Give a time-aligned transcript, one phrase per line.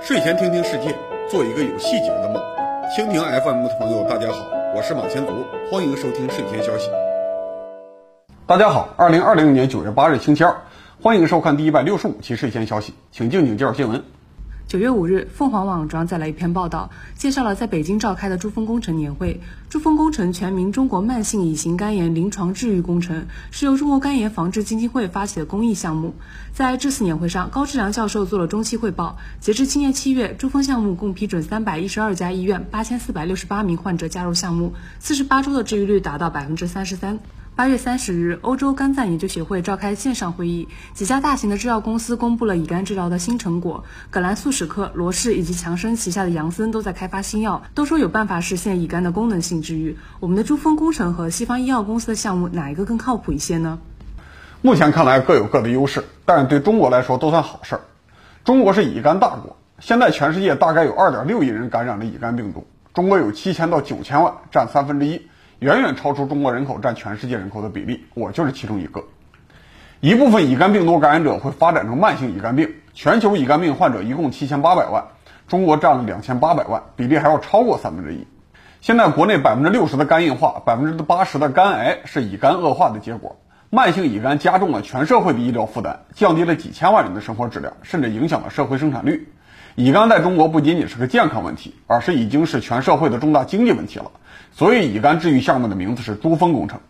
[0.00, 0.94] 睡前听听世界，
[1.28, 2.42] 做一个有细节的梦。
[2.96, 6.88] 蜻蜓 FM 的朋友，大家好，我是马前卒，欢迎收听睡前消息。
[8.46, 10.56] 大家好，二零二零年九月八日星期二，
[11.02, 14.02] 欢迎收看第一百六十五期睡前消息，请静静介绍新闻。
[14.68, 19.40] 九月五日，凤凰网转载了一篇报道，介绍了在北京召开的珠峰工程年会。
[19.70, 26.14] 珠峰工程全名中国慢性乙型肝炎临床治愈工程，是由中国肝炎防治基金会发起的公益项目。
[26.52, 29.16] 在这次年会上，高志良教授做了中期汇报。
[29.40, 37.18] 截至今年七月，珠峰项目共批准三百一十二家医院，八千四百六十八名患者加入项目，四十八周的治愈率达到百分之三十三。
[37.58, 43.82] 八月三十日，欧洲肝脏研究协会召开线上会议，几家大型的制药公司公布了乙肝治疗的新成果。
[44.10, 49.96] 葛兰素史克、罗氏以及强生旗下的杨森都在开发新药，都说有办法实现乙肝的功能性治愈。
[50.20, 53.80] 我们的珠峰工程和西方医药公司的项目，哪一个更靠谱一些呢？
[54.62, 57.80] 目前看来各有各的优势，但是对中国来说都算好事儿。
[58.44, 65.22] 中国是乙肝大国，现在全世界大概有二点六亿人感染了乙肝病毒，中国有七千到九千万，占三分之一。
[65.60, 69.02] 远远超出中国人口占全世界人口的比例，我就是其中一个。
[69.98, 75.04] 一部分乙肝病毒感染者会发展成慢性乙肝病，全球乙肝病患者一共七千八百万，
[75.48, 78.24] 中国占了两千八百万，比例还要超过三分之一。
[78.80, 83.36] 现在国内百分之六十的肝硬化，百分之八十的肝癌是乙肝恶化的结果。
[83.70, 89.28] 慢性乙肝加重了全社会的医疗负担，降低了几千万人的生活质量，甚至影响了社会生产率。
[89.78, 94.10] 乙肝在中国不仅仅是个健康问题，而是已经是全社会的重大经济问题了。
[94.50, 96.80] 所以，乙肝治愈项目的名字是珠峰工程。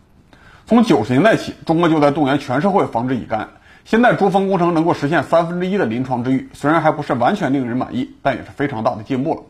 [0.65, 3.49] 从九十年代起，中国就在动员全社会防治乙肝。
[3.85, 9.43] 现在，珠峰工程能够实现三分之一的临床治愈，虽然还不是完全令人满意，但也是非常大的进步了。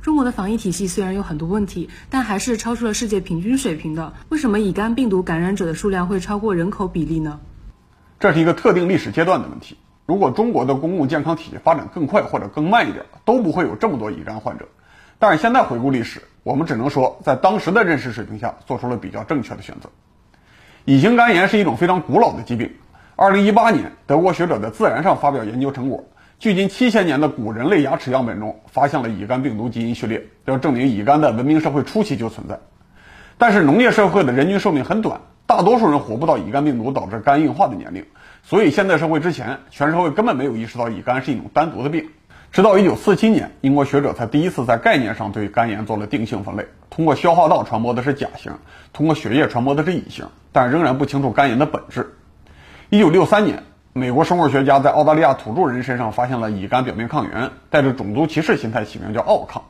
[0.00, 4.12] 中国的防疫体系虽然有很多问题，但还是超出了世界平均水平的。
[4.28, 7.40] 为什么乙肝病毒感染者的数量会超过人口比例呢？
[8.20, 9.78] 这是一个特定历史阶段的问题。
[10.06, 14.66] 如果中国的公共健康体系发展更快或者更慢一点，都不会有这么多乙肝患者。
[15.18, 19.88] 但是现在回顾历史，我们只能说，在当时的认识水平下，做出了比较正确的选择。
[20.84, 22.70] 乙型肝炎是一种非常古老的疾病。
[23.16, 26.04] 二零一八年，德国学者在《自然》上发表研究成果，
[26.38, 32.58] 距今七千年的古人类牙齿样本中发现了乙肝病毒基因序列，要证明乙肝在文明社会初期就存在。
[33.38, 38.04] 但是农业社会的人均寿命很短，大多数人活不到乙肝病毒导致肝硬化的年龄，
[38.46, 42.10] 所以现代社会之前，全社会根本没有意识到乙肝是一种单独的病。
[42.52, 46.66] 直到一九四七年，英国学者才第一次在概念上对肝炎做了定性分类。
[46.90, 48.52] 通过消化道传播的是甲型，
[48.92, 52.16] 通过血液传播的是乙型，但仍然不清楚肝炎的本质。
[52.90, 53.62] 一九六三年，
[53.94, 59.62] 美国生物学家在澳大利亚土著人身上发现了乙肝表面抗原，带着种族歧视心态起名叫奥抗。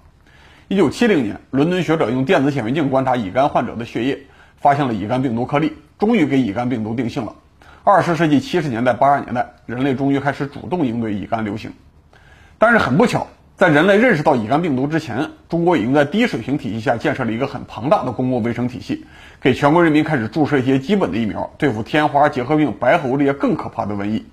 [0.67, 7.37] 一九七零年，伦敦学者用电子显微镜观察乙肝患者的血液，发现了乙肝病毒颗粒，终于给乙肝病毒定性了。
[7.87, 11.71] 二十世纪七十年代、八十年代，人类终于开始主动应对乙肝流行。
[12.57, 13.27] 但是很不巧，
[13.59, 19.05] 在人类认识到乙肝病毒之前，中国已经在低水平体系下建设了一个很庞大的公共卫生体系，
[19.39, 24.25] 给全国人民开始注射一些基本的疫苗，对付天花、结核病、白喉这些更可怕的瘟疫。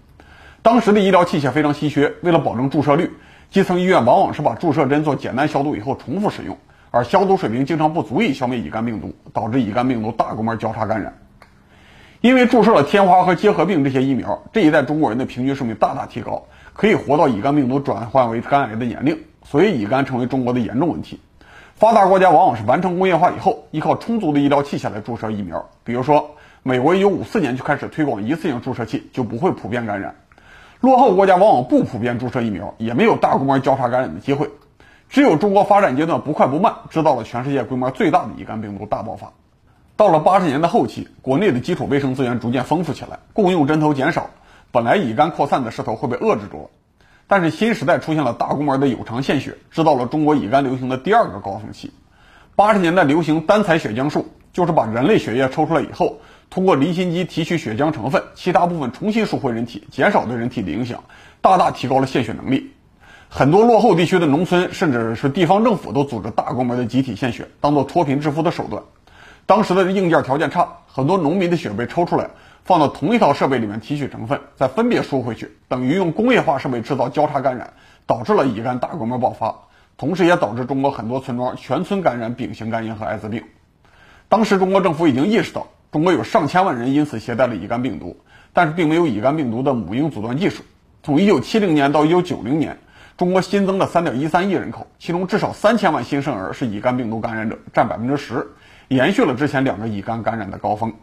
[0.61, 3.11] 当时的医疗器械非常稀缺，为了保证注射率，
[3.50, 6.57] 基层医院往往是把注射针做简单消毒以后重复使用，
[6.90, 11.17] 而消毒水平经常不足以消灭乙肝病毒，导致乙肝病毒大规模交叉感染。
[12.21, 16.43] 因为注射了天花和结核病这些疫苗，这一代中国人的平均寿命大大提高。
[16.73, 21.19] 可以活到乙肝病毒转换为肝癌的年龄，所以乙肝成为中国的严重问题。
[21.75, 25.67] 发达国家往往是完成工业化以后，依靠充足的医疗器械来注射疫苗。
[25.83, 30.15] 比如说，美国1954年就开始推广一次性注射器，就不会普遍感染。
[30.79, 34.49] 落后国家往往不普遍注射疫苗，也没有大规模交叉感染的机会。
[35.09, 39.33] 只有中国发展阶段不快不慢，制造了全世界规模最大的乙肝病毒大爆发。
[40.01, 44.31] 到了80年代后期，国内的基础卫生资源逐渐丰富起来，共用针头减少。
[44.72, 46.69] 本来乙肝扩散的势头会被遏制住了，
[47.28, 51.91] 但是新时代出现了大规模的有偿献血，制造了中国乙肝流行的第二个高峰期。
[52.56, 56.17] 八十年代流行单采血浆术，就是把人类血液抽出来以后，
[56.50, 61.03] 通过离心机提取血浆成分，其他部分重新输回人体，减少对人体的影响，
[61.41, 62.72] 大大提高了献血能力。
[63.29, 68.81] 很多落后地区的农村，甚至是地方政府都组织大规模的集体献血，当做脱贫致富的手段。
[69.46, 72.29] 当时的硬件条件差，很多农民的血被抽出来。
[72.64, 77.73] 放到同一套设备里面提取成分，再分别输回去，等于用工业化设备制造交叉感染，
[78.05, 79.55] 导致了乙肝大规模爆发，
[79.97, 83.43] 同时也导致中国很多村庄全村感染丙型肝炎和艾滋病。
[84.29, 88.16] 当时中国政府已经意识到，中国有上千万人因此携带了乙肝病毒，
[88.53, 90.64] 但是并没有乙肝病毒的母婴阻断技术。
[91.02, 92.78] 从1970年到1990年，
[93.17, 98.46] 中国新增了3.13亿人口，其中至少3千万新生儿是乙肝病毒感染者，占10%，
[98.91, 100.93] 延续了之前两个乙肝感染的高峰。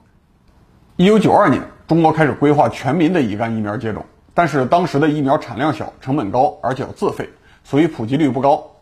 [0.96, 4.04] 一九九二年，中国开始规划全民的乙肝疫苗接种，
[4.34, 7.30] 但是当时的疫苗产量小、成本高，而且要自费，
[7.64, 8.72] 所以普及率不高。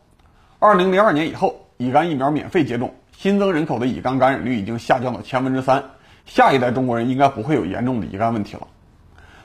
[0.59, 5.85] 二零零二年以后，乙肝疫苗免费接种，新增人口的乙肝感染率已经下降到千分之三，
[6.25, 8.67] 下一代中国人应该不会有严重的乙肝问题了。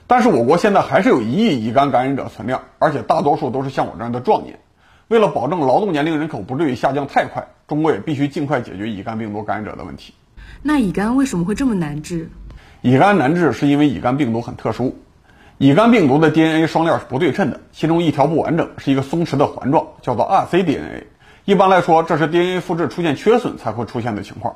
[0.07, 4.57] 但是我国现在还是有一亿乙肝感染者存量，而且大多数都是像我这样的壮年。
[5.11, 10.13] 为了保证劳动年龄人口不至于下降太快，中国也必须尽快解决乙肝病毒感染者的问题。
[10.61, 12.29] 那乙肝为什么会这么难治？
[12.81, 14.97] 乙肝难治是因为乙肝病毒很特殊，
[15.57, 21.03] 乙肝病毒的 DNA 双链是不对称的，其中一条不完整，是一个松弛的环状，叫做 rcDNA。
[21.43, 24.55] 一般来说，这是 DNA 复制出现缺损才会出现的情况。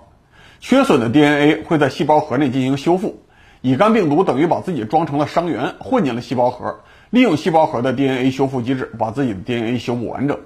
[0.61, 3.23] 缺损的 DNA 会在细胞核内进行修复，
[3.59, 6.79] 乙肝病毒等于把自己装成了伤员，混进了细胞核，
[7.15, 10.37] 利用细胞核的 DNA 修复机制，把自己的 DNA 修复完整。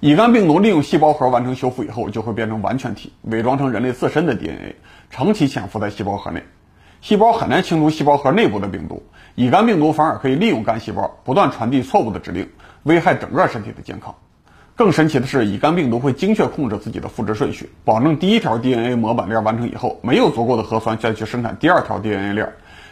[0.00, 4.76] 乙肝病毒利用细胞核完成修复以后，就会变成完全体，伪装成人类自身的 DNA，
[5.10, 6.42] 长期潜伏在细胞核内。
[7.02, 9.02] 细胞很难清除细胞核内部的病毒，
[9.34, 12.48] 乙肝病毒反而可以利用干细胞不断传递错误的指令，
[12.84, 14.14] 危害整个身体的健康。
[14.74, 22.50] 更神奇的是，乙肝病毒会精确控制自己的复制顺序，保证第一条 DNA 模板链完成以后，没有足够的核酸再去生产第二条 DNA 链，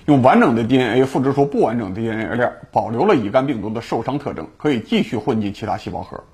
[0.08, 6.24] 用完整的 DNA 复制出不完整的 DNA 链，保留了乙肝病毒的受伤特征，可以继续混进其他细胞核。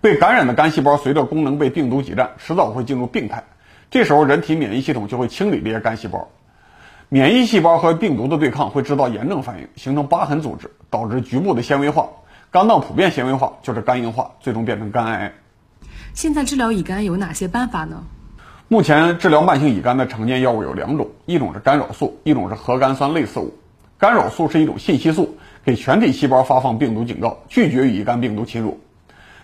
[0.00, 3.44] 被感染的干细胞随着功能被病毒挤占，迟早会进入病态，
[3.90, 6.30] 这时候人体免疫系统就会清理这些干细胞。
[7.10, 12.08] 免疫细胞和病毒的对抗会制造炎症反应，形成疤痕组织，导致局部的纤维化，
[12.50, 15.34] 肝脏普遍纤维化就是肝硬化，最终变成肝癌。
[16.14, 18.02] 现在治疗乙肝有哪些办法呢？
[18.74, 23.54] 目前治疗慢性乙肝的常见药物有两种，一种是干扰素，一种是核苷酸类似物。
[23.98, 28.80] 干扰素是一种信息素，给全体细胞发放病毒警告，拒绝与乙肝病毒侵入。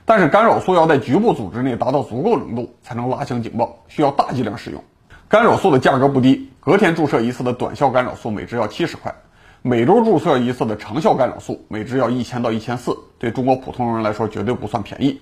[0.05, 4.82] 但是干扰素要在局部组织内达到足够浓度，才能拉响警报，需要大剂量使用。
[5.29, 9.15] 干扰素的价格不低，隔天注射一次的短效干扰素每支要七十块，
[9.62, 15.21] 每周注射一次的长效干扰素每支要一千到一千四，对中国普通人来说绝对不算便宜。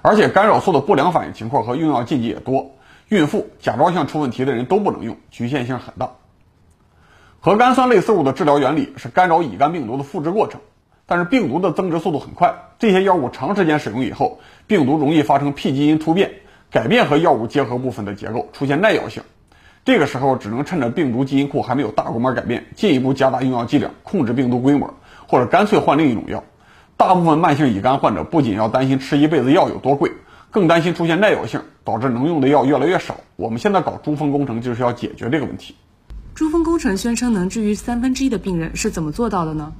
[0.00, 2.70] 而且干扰素的不良反应情况和用药禁忌也多，
[3.08, 6.10] 孕妇、甲状腺出问题的人都不能用，局限性很大。
[7.40, 10.60] 核苷酸类似物的治疗原理是干扰乙肝病毒的复制过程，
[11.06, 16.30] 但是病毒的增殖速度很快，这些药物长时间使用以后，病毒容易发生 P 基因突变。
[16.70, 19.22] 改变和药物结合部分的结构，出现耐药性。
[19.84, 24.94] 这个时候只能趁着病毒基因库还没有大规模改变，进一步加大用药剂量，控制病毒规模，
[25.26, 26.42] 或者干脆换另一种药。
[26.96, 30.12] 大部分慢性乙肝患者不仅要担心吃一辈子药有多贵，
[30.52, 33.16] 更担心出现耐药性，导致能用的药越来越少。
[33.36, 35.74] 我们现在搞珠峰工程就是要解决这个问题。
[36.34, 39.72] 珠峰工程宣称能治愈三分之一的病人，是怎么做到的呢？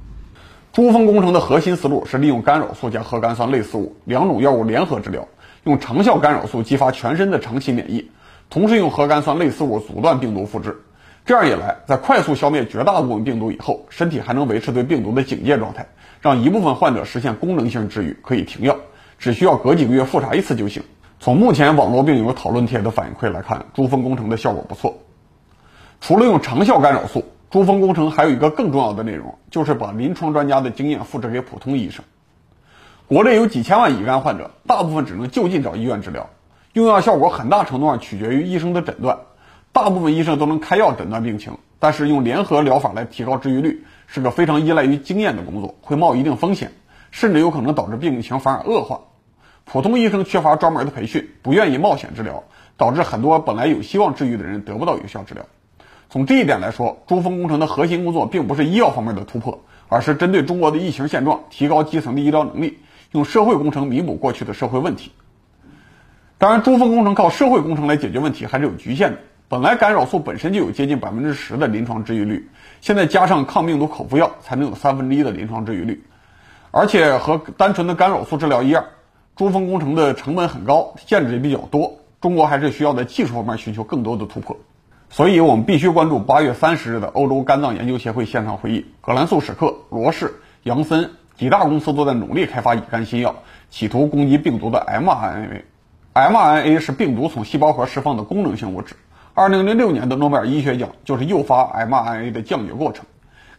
[0.71, 5.27] 珠峰工程的核心思路是利用干扰素加核苷酸类似物两种药物联合治疗。
[5.63, 8.09] 用长效干扰素激发全身的长期免疫，
[8.49, 10.81] 同时用核苷酸类似物阻断病毒复制。
[11.23, 15.87] 这样一来，在快速消灭绝大部分病毒以后，身体还能维持对病毒的警戒状态，
[16.19, 18.77] 让一部分患者实现功能性治愈，可以停药，
[19.23, 20.83] 只需要隔几个月复查一次就行。
[21.17, 24.97] 从目前网络病友讨论帖的反馈来看，珠峰工程的效果不错。
[26.01, 32.03] 除了用长效干扰素，珠峰工程还有一个更重要的内容，就是把临床专家的经验复制给普通医生。
[33.07, 36.29] 国内有几千万乙肝患者，大部分只能就近找医院治疗，
[36.73, 39.19] 用药效果很大程度上取决于医生的诊断。
[39.71, 46.73] 大部分医生都能开药诊断病情，但是用联合疗法来提高治愈率是个非常依赖于经验的工作，会冒一定风险，
[47.11, 48.99] 甚至有可能导致病情反而恶化。
[49.65, 52.43] 普通医生缺乏专门的培训，不愿意冒险治疗，
[52.77, 55.45] 导致很多本来有希望治愈的人得不到有效治疗。
[56.09, 62.79] 从这一点来说，珠峰工程的核心工作并不是医药方面的突破，而是针对中国的疫情现状，提高基层的医疗能力。
[63.13, 65.11] 用社会工程弥补过去的社会问题。
[66.39, 69.19] 当然，珠峰工程靠社会工程来解决问题还是有局限的。
[69.47, 72.49] 本来干扰素本身就有接近百分之十的临床治愈率，
[72.81, 76.03] 现在加上抗病毒口服药，才能有三分之一的临床治愈率。
[76.71, 78.83] 而且和单纯的干扰素治疗一样，
[79.35, 81.99] 珠峰工程的成本很高，限制也比较多。
[82.21, 84.57] 中国还是需要在技术方面寻求更多的突破。
[85.09, 91.09] 所以我们必须关注八月三十日的欧洲肝脏研究协会线上会议，葛兰素史克、罗氏、杨森。
[91.35, 93.35] 几大公司都在努力开发乙肝新药，
[93.71, 95.63] 企图攻击病毒的 mRNA。
[96.13, 98.95] mRNA 是病毒从细胞核释放的功能性物质。
[99.33, 103.05] 2006年的诺贝尔医学奖就是诱发 mRNA 的降解过程，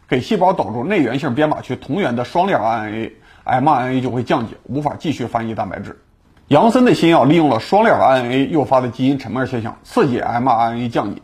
[0.07, 3.11] 给细胞导入内源性编码区同源的双链 RNA
[3.45, 6.01] mRNA 就会降解，无法继续翻译蛋白质。
[6.47, 11.21] 杨森的新药利用了双链 RNA 诱发的基因沉闷现象，刺激 mRNA 降解。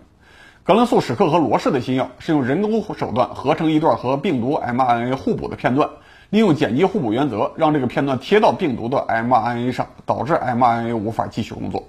[0.63, 5.89] 格伦素史克和罗氏的新药是用人工手段合成一段和病毒 mRNA 互补的片段。
[6.29, 11.83] 利用碱基互补原则，让这个片段贴到病毒的 mRNA 上，导致 mRNA 无法继续工作。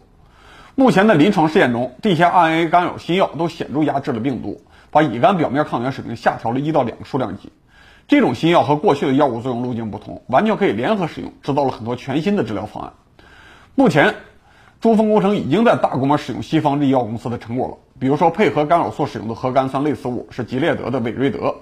[0.75, 4.61] 目前的临床试验中，这些 RNA 干扰新药都显著压制了病毒，
[4.91, 7.53] 把乙肝表面抗原水平下调了一到两个数量级。
[8.09, 12.93] 这种新药和过去的药物作用路径不同，完全可以联合使用，制造了很多全新的治疗方案。
[13.75, 14.15] 目前，
[14.81, 17.75] 珠峰工程已经在大规模使用西方医药公司的成果了。
[17.99, 21.55] 比如说，配合干扰素使用的核苷酸类似物是吉列德的韦瑞德。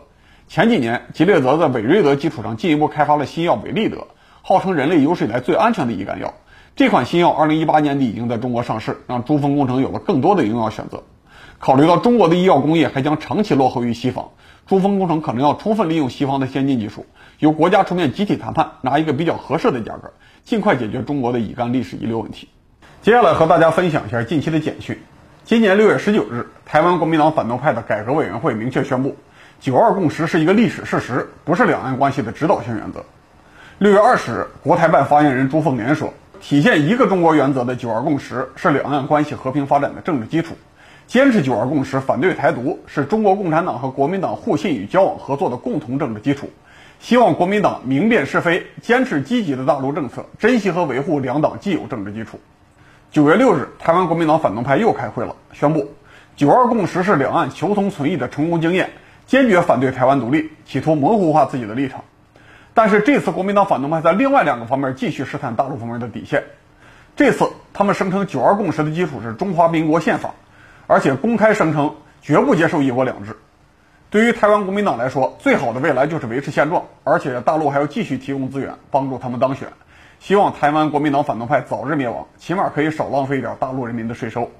[0.49, 4.09] 前几年，吉列德在韦瑞德基础上进一步开发了新药韦利德，
[4.43, 6.35] 号称人类有史以来最安全的乙肝药。
[6.75, 11.03] 这款新药2018年底已经在中国上市，让珠峰工程有了更多的用药选择。
[11.59, 14.31] 考虑到中国的医药工业还将长期落后于西方，
[14.71, 17.05] 珠峰工程可能要充分利用西方的先进技术，
[17.41, 20.12] 由国家出面集体谈判，拿一个比较合适的价格，
[20.45, 22.49] 尽快解决中国的乙肝历史遗留问题。
[23.03, 24.97] 接下来和大家分享一下近期的简讯。
[25.45, 29.17] 今年六月十九日，台湾国民党反动派的改革委员会明确宣布，
[29.59, 33.05] 九二共识是一个历史事实，不是两岸关系的指导性原则。
[33.79, 40.55] 六月二十日，国台办发言人朱凤莲说，体现一个中国原则的九二共识是两岸关系和平发展的政治基础，
[41.11, 46.49] 坚持九二共识，反对台独，是中国共产党和国民党互信与交往合作的共同政治基础。
[47.00, 52.38] 希望国民党明辨是非，坚持积极的大陆政策，珍惜和维护两党既有政治基础。
[53.11, 55.93] 九月六日，台湾国民党反动派又开会了，宣布
[56.37, 58.90] “九二共识”是两岸求同存异的成功经验，
[59.26, 62.05] 坚决反对台湾独立，企图模糊化自己的立场。
[62.73, 66.45] 但是这次国民党反动派在另外两个方面继续试探大陆方面的底线。
[67.17, 70.35] 这次他们声称“九二共识”的基础是中华民国宪法，
[70.91, 73.37] 而且公开声称绝不接受一国两制。
[74.11, 79.69] 对于台湾国民党来说，最好的未来就是维持现状，而且大陆还要继续提供资源帮助他们当选。
[80.19, 84.51] 希望台湾国民党反动派早日灭亡，起码可以少浪费一点大陆人民的税收。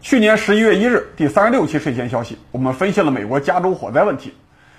[0.00, 4.32] 去年十一月一日，第三十六期税前消息，我们分析了美国加州火灾问题，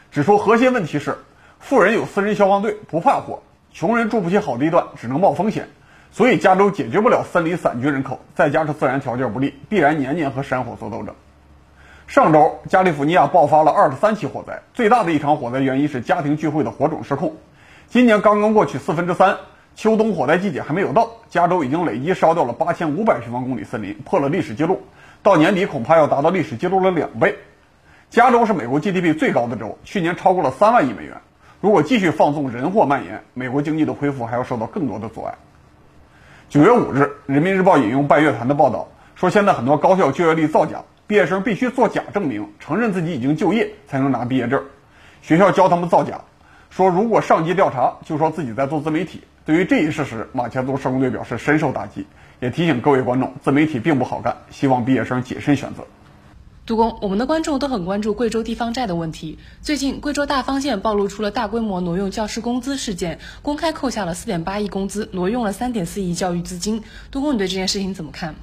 [0.10, 1.20] 指出核心问题是
[1.60, 5.68] 富人有私人消防队不怕火，穷人住不起好地段，只能冒风险，
[6.16, 11.14] 所以加州解决不了森林散居人口，再加上自然条件不利，必然年年和山火做斗争。
[12.08, 17.36] 上周，加利福尼亚爆发了二十三起火灾，最大的一场火灾原因是家庭聚会的火种失控。
[17.90, 19.36] 今年刚刚过去四分之三，
[19.76, 24.84] 秋冬火灾季节还没有到，加州已经累计烧掉了八千五百平方公里森林，破了历史记录。
[25.22, 27.36] 到年底恐怕要达到历史记录的两倍。
[28.10, 31.18] 加州是美国 GDP 最高的州，去年超过了三万亿美元。
[31.60, 35.36] 如果继续放纵人祸蔓延，美国经济的恢复还要受到更多的阻碍。
[36.48, 44.64] 九月五日，《人民日报》引用半月谈的报道说，现在很多高校就业率造假，毕业生必须作假证明，承认自己已经就业才能拿毕业证。
[45.24, 46.22] 学校教他们造假。
[46.70, 49.24] 说如果上级调查，就说自己在做自媒体。
[49.44, 52.06] 对于这一事实，马前卒施工队表示深受打击，
[52.40, 55.84] 也提醒各位观众，自媒体并不好干，希望毕业生谨慎选择。
[56.66, 59.38] 杜工，我们的观众都很关注贵州地方债的问题。
[59.62, 66.82] 最近，贵州大方县暴露出了大规模挪用教师工资事件，公开扣下了四点八亿工资，挪用了三点四亿教育资金。
[67.12, 68.34] 杜工，你对这件事情怎么看？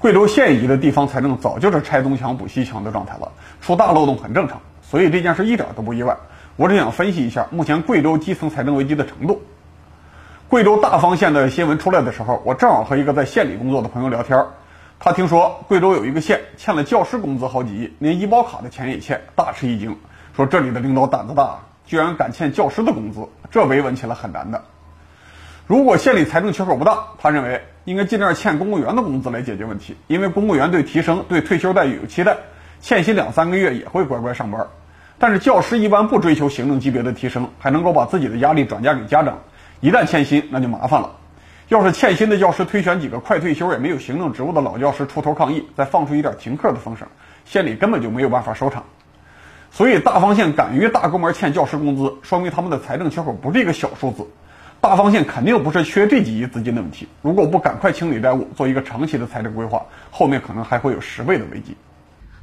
[0.00, 6.18] 贵州县级的地方财政早就是拆东墙补西墙的状态了，出大漏洞很正常，所以这件事一点都不意外。
[6.56, 9.40] 我只想分析一下目前贵州基层财政危机的程度。
[10.48, 14.44] 贵州大方县的新闻出来的时候，我正好和一个在县里工作的朋友聊天，
[14.98, 19.96] 他听说贵州有一个县欠了教师工资好几亿，连医保卡的钱也欠，大吃一惊，
[20.34, 24.64] 说这里的领导胆子大，居然敢欠教师的工资，这维稳起来很难的。
[25.66, 32.36] 如果县里财政缺口不大，他认为应该尽量欠公务员的工资来解决问题，因为公务员对提升、对退休待遇有期待，
[32.80, 34.66] 欠薪两三个月也会乖乖上班。
[35.18, 39.38] 但是教师一般不追求行政级别的提升，还能够把自己的压力转嫁给家长。
[39.80, 41.10] 一旦欠薪，那就麻烦了。
[41.68, 47.08] 要是欠薪的教师推选几个快退休也没有行政职务的老教师出头抗议，再放出一点停课的风声，
[47.46, 48.84] 县里根本就没有办法收场。
[49.70, 54.26] 所以大方县敢于大规模欠教师工资，说明他们的财政缺口不是一个小数字。
[54.80, 61.74] 大方县肯定不是缺这几亿资金的问题，如果不赶快清理债务，做一个长期的财政规划，后面可能还会有十倍的危机。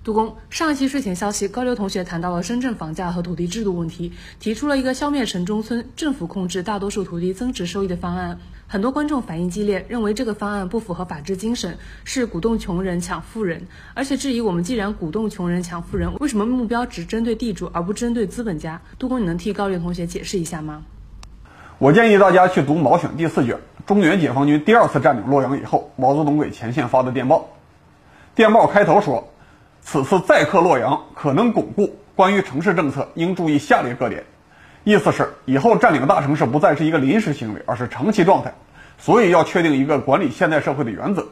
[0.04, 8.40] 杜工，上一期睡前消息，高流同学谈到了深圳房价和土地制度问题，提出了一个消灭城中村、政府控制大多数土地增值收益的方案。
[8.66, 18.82] 很多观众反应激烈，认为这个方案不符合法治精神，是鼓动穷人抢富人，而且质疑我们既然鼓动穷人抢富人，为什么目标只针对地主而不针对资本家？
[18.98, 20.84] 杜工，你能替高流同学解释一下吗？
[21.78, 27.50] 我建议大家去读《毛选》第四卷，中原解放军第二次占领洛阳以后，毛泽东给前线发的电报。
[28.34, 29.31] 电报开头说。
[29.82, 31.98] 此次再克洛阳，可能巩固。
[32.16, 34.24] 关于城市政策，应注意下列各点。
[34.84, 38.54] 意思是，以后占领大城市不再是一个临时行为，而是长期状态。
[38.98, 41.26] 所以要确定一个管理现代社会的原则。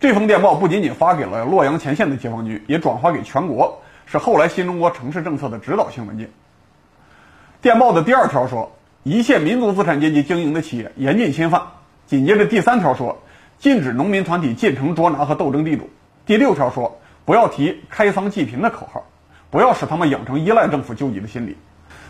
[0.00, 6.30] 这封电报不仅仅发给了洛阳前线的解放军，也转发给全国，是后来新中国城市政策的指导性文件。
[7.60, 11.62] 电报的第二条说，一切民族资产阶级经营的企业严禁侵犯。
[12.06, 13.22] 紧接着第三条说，
[13.58, 15.88] 禁止农民团体进城捉拿和斗争地主。
[16.26, 16.97] 第六条说。
[17.28, 19.04] 不要提开仓济贫的口号，
[19.50, 21.58] 不要使他们养成依赖政府救济的心理。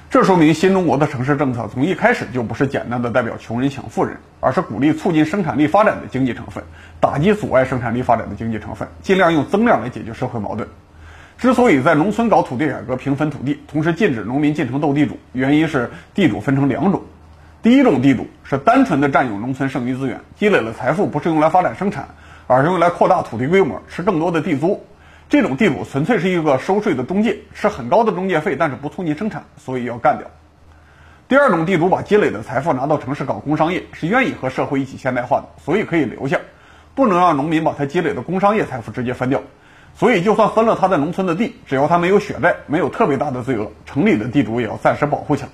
[0.09, 6.63] 这说明新中国的城市政策从一开始就不是简单的代表穷人抢富人，而是鼓励促进生产力发展的经济成分，
[7.01, 10.69] 打击阻碍生产力发展的经济成分，尽量用增量来解决社会矛盾。
[11.37, 17.03] 之所以在农村搞土地改革、平分土地，同时禁止农民进城斗地主，原因是地主分成两种。
[17.61, 22.07] 第一种地主是单纯的占有农村剩余资源，积累了财富不是用来发展生产，
[22.47, 24.81] 而是用来扩大土地规模，吃更多的地租。
[25.29, 30.27] 这种地主纯粹是一个收税的中介，是很高的中介费，但是不促进生产，所以要干掉。
[31.29, 36.39] 第二种地主把积累的财富拿到城市搞工商业，是愿意和社会一起现代化的，所以可以留下，
[36.95, 39.43] 不能让农民把他积累的工商业财富直接分掉。
[39.95, 45.51] 所以就算分了他在农村的地，只要他没有血债，没有特别大的罪恶，城里的地主也要暂时保护起来。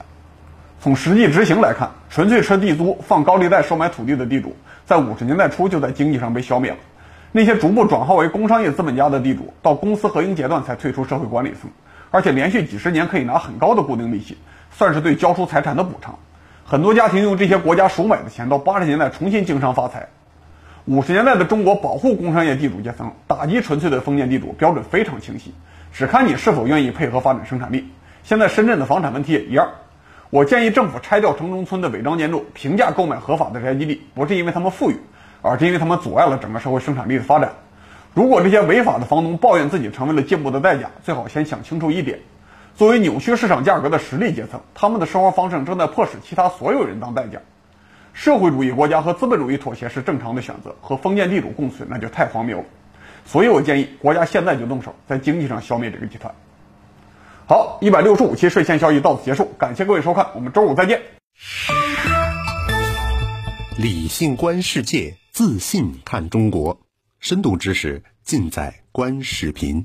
[0.80, 4.54] 从实际执行来看，纯粹吃地租、放高利贷收买土地的地主，
[4.86, 6.76] 在五十年代初就在经济上被消灭了。
[7.36, 11.68] 那些逐步转化为工商业资本家的地主，到公司合营阶段才退出社会管理层，
[12.12, 14.38] 而且连续几十年可以拿很高的固定利息，
[14.70, 16.20] 算是对交出财产的补偿。
[16.64, 20.10] 很多家庭用这些国家赎买的钱，到八十年代重新经商发财。
[20.84, 25.52] 五十年代的中国保护工商业地主阶层，打击纯粹的封建地主，标准非常清晰，
[25.92, 27.88] 只看你是否愿意配合发展生产力。
[28.22, 29.70] 现在深圳的房产问题也一样，
[30.30, 35.00] 我建议政府拆掉城中村的违章建筑，平价购买合法的宅基地，不是因为他们富裕。
[35.44, 37.52] 而是因为他们阻碍了整个社会生产力的发展。
[38.14, 42.20] 如果这些违法的房东抱怨自己成为了进步的代价，最好先想清楚一点：
[42.76, 47.40] 作为扭曲市场价格的实力阶层，他们的生活方式正在迫使其他所有人当代价。
[48.14, 52.64] 社会主义国家和资本主义妥协是正常的选择，和封建地主共存那就太荒谬了。
[53.26, 56.34] 所以我建议国家现在就动手，在经济上消灭这个集团。
[57.46, 61.02] 好，一百六十五期税前消息到此结束，感谢各位收看，我们周五再见。
[63.76, 65.23] 理性观世界。
[65.34, 66.86] 自信看中国，
[67.18, 69.84] 深度知识尽在观视频。